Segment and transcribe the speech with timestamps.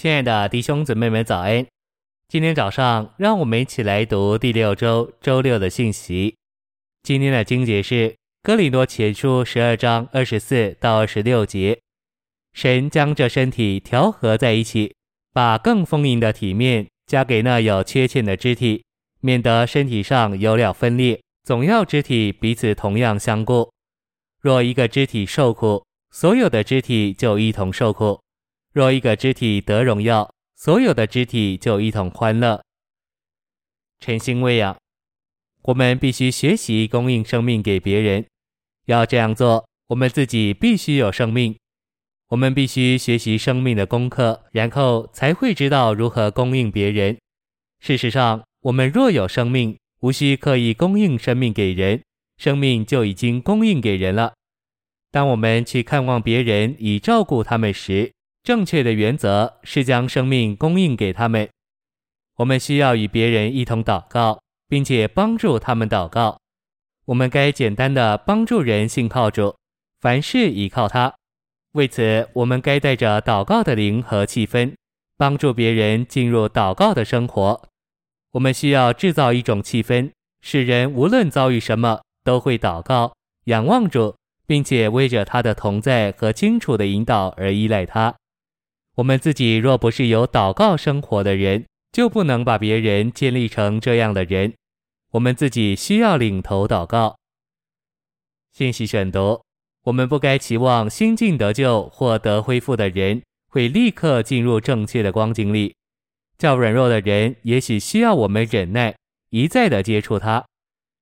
[0.00, 1.66] 亲爱的弟兄姊妹们，早安！
[2.26, 6.34] 今天早上，让我们一起来读第六周周六的信息。
[7.02, 8.08] 今天的经节是
[8.42, 11.78] 《哥林多前书》十二章二十四到二十六节。
[12.54, 14.94] 神将这身体调和在一起，
[15.34, 18.82] 把更丰盈的体面加给那有缺陷的肢体，
[19.20, 23.70] 免得身体上有了分裂，总要肢体彼此同样相顾。
[24.40, 28.18] 若一个肢体受苦，所有的肢体就一同受苦。
[28.72, 32.62] 若一个肢体得荣耀，所有的肢体就一同欢乐。
[33.98, 34.78] 晨星喂养，
[35.62, 38.24] 我们必须学习供应生命给别人。
[38.86, 41.56] 要这样做，我们自己必须有生命。
[42.28, 47.18] 我们必须学习生命的功课，然后才会知道如何供应别人。
[47.80, 52.04] 事实上，我们若有生命，无需刻意供应生命给人，
[52.36, 54.34] 生命就已经供应给人了。
[55.10, 58.12] 当我们去看望别人以照顾他们时，
[58.42, 61.48] 正确的原则是将生命供应给他们。
[62.36, 66.38] 我们需要与别人一同祷告，并且帮助他们祷告。
[67.06, 69.56] 我们该简单的帮助人信靠主，
[70.00, 71.14] 凡事依靠他。
[71.72, 74.74] 为此，我们该带着祷告的灵和气氛，
[75.16, 77.68] 帮助别人进入祷告的生活。
[78.32, 83.12] 我们需要制造一种气氛，使人无论遭遇什么，都会祷告、
[83.44, 88.14] 仰望主，并且为着他的同在和清楚的引导而依赖他。
[88.96, 94.52] 我们自己若不是有祷告生活的人，就不能把别人建立成这样的人。
[95.12, 97.16] 我们自己需要领头祷告。
[98.52, 99.42] 信息选读：
[99.84, 105.74] 我们不该期望新近得救或得恢复的人会立刻进入正确的光景里。
[106.36, 108.94] 较软弱的人也许需要我们忍耐，
[109.30, 110.44] 一再的接触他。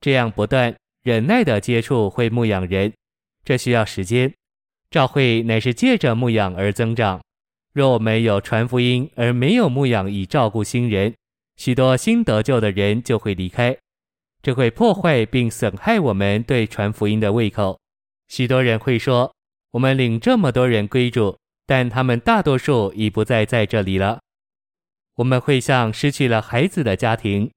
[0.00, 2.92] 这样不断忍耐的接触会牧养人，
[3.44, 4.32] 这需要时间。
[4.90, 7.20] 教会乃是借着牧养而增长。
[7.72, 11.14] 若我们有传福音而没有牧养以照顾新人，
[11.56, 13.76] 许多新得救的人就会离开，
[14.42, 17.78] 这会破坏并损害我们对传福音的胃口。
[18.28, 19.32] 许多人会说
[19.72, 21.36] ：“我们领这么多人归主，
[21.66, 24.20] 但他们大多数已不再在这里了。”
[25.16, 27.50] 我们会像失去了孩子的家庭，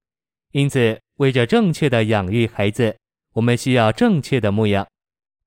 [0.51, 2.95] 因此为着正确的养育孩子，
[3.33, 4.85] 我们需要正确的牧养。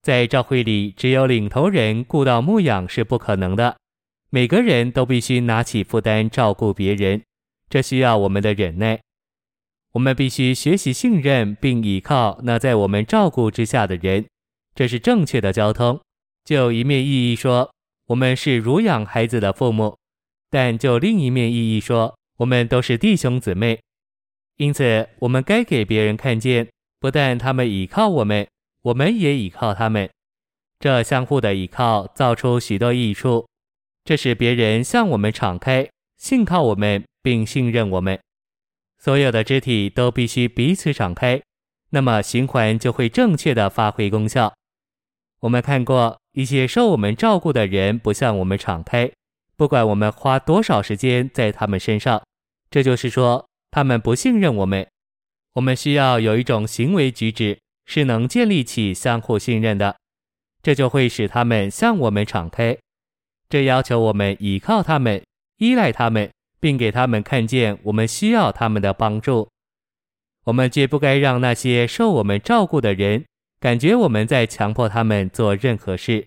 [0.03, 3.77] 在教会里，只有领头人顾到牧养是不可能的。
[4.31, 7.22] 每个人都必须拿起负担照顾别人，
[7.70, 9.00] 这需要我们的忍耐。
[9.92, 14.26] 我们必须学习信任并依靠那在我们照顾之下的人，
[14.75, 16.00] 这是正确的交通。
[16.44, 17.70] 就一面意义说，
[18.09, 19.97] 我们是乳养孩子的父母；
[20.50, 23.81] 但就另一面意义说，我们都是弟兄姊妹。
[24.59, 26.69] 因此，我们该给别人看见，
[27.00, 28.47] 不但他们依靠我们，
[28.82, 30.10] 我们也依靠他们。
[30.78, 33.47] 这相互的依靠造出许多益处。
[34.06, 38.17] 这使别人向我们敞开，信靠我们，并信任我们。
[39.00, 41.43] 所有的肢体都必须彼此敞开，
[41.91, 44.55] 那么循环就会正确的发挥功效。
[45.41, 49.11] 我们看过一些受我们照顾的人不向我们敞开，
[49.56, 52.22] 不管我们花多少时间在他们身上，
[52.71, 54.87] 这就是说他们不信任我们。
[55.55, 59.97] 我们需要有一种行为举止是能建立起相互信任的，
[60.62, 62.78] 这就会使他们向我们敞开。
[63.49, 65.23] 这要求我们依靠他们，
[65.59, 69.49] 依赖他们，并给他们看见我们需要他们的帮助。
[70.45, 73.25] 我们绝不该让那些受我们照顾的人
[73.59, 76.27] 感觉我们在强迫他们做任何事。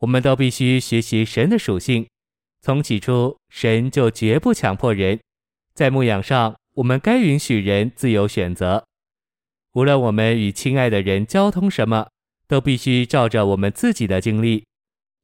[0.00, 2.06] 我们都必须学习神的属性。
[2.60, 5.18] 从起初，神就绝不强迫人。
[5.74, 8.84] 在牧养上，我们该允许人自由选择。
[9.74, 12.08] 无论我们与亲爱的人交通什么，
[12.46, 14.64] 都必须照着我们自己的经历。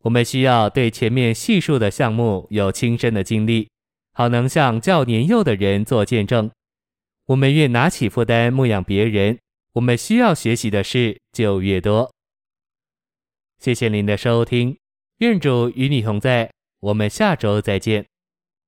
[0.02, 3.68] 我们需要对前面细数的项目有亲身的经历，
[4.12, 6.50] 好能向较年幼的人做见证。
[7.26, 9.38] 我们越拿起负担牧养别人，
[9.72, 12.10] 我们需要学习的事就越多。
[13.58, 14.78] 谢谢您的收听，
[15.18, 18.06] 愿主与你同在，我们下周再见。